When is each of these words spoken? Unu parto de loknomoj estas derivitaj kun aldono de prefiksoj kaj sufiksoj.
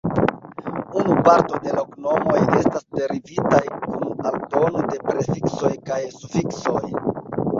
Unu 1.01 1.13
parto 1.25 1.59
de 1.65 1.73
loknomoj 1.79 2.37
estas 2.61 2.87
derivitaj 3.01 3.61
kun 3.83 4.25
aldono 4.31 4.81
de 4.93 4.97
prefiksoj 5.11 5.73
kaj 5.91 6.01
sufiksoj. 6.17 6.83